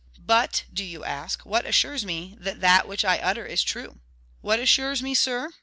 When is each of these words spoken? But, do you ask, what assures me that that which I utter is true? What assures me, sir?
But, 0.25 0.63
do 0.73 0.83
you 0.83 1.03
ask, 1.05 1.45
what 1.45 1.63
assures 1.63 2.03
me 2.05 2.35
that 2.39 2.59
that 2.59 2.87
which 2.87 3.05
I 3.05 3.19
utter 3.19 3.45
is 3.45 3.61
true? 3.61 3.99
What 4.41 4.59
assures 4.59 5.03
me, 5.03 5.13
sir? 5.13 5.51